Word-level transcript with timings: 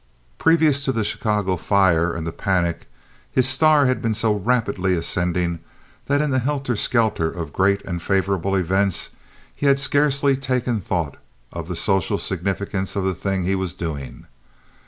Previous 0.39 0.83
to 0.83 0.91
the 0.91 1.03
Chicago 1.03 1.57
fire 1.57 2.11
and 2.15 2.25
the 2.25 2.31
panic, 2.31 2.87
his 3.31 3.47
star 3.47 3.85
had 3.85 4.01
been 4.01 4.15
so 4.15 4.33
rapidly 4.33 4.95
ascending 4.95 5.59
that 6.07 6.21
in 6.21 6.31
the 6.31 6.39
helter 6.39 6.75
skelter 6.75 7.29
of 7.29 7.53
great 7.53 7.83
and 7.83 8.01
favorable 8.01 8.55
events 8.55 9.11
he 9.53 9.67
had 9.67 9.79
scarcely 9.79 10.35
taken 10.35 10.81
thought 10.81 11.17
of 11.53 11.67
the 11.67 11.75
social 11.75 12.17
significance 12.17 12.95
of 12.95 13.03
the 13.03 13.13
thing 13.13 13.43
he 13.43 13.53
was 13.53 13.75
doing. 13.75 14.25